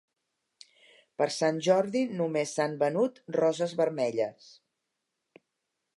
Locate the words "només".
2.21-2.55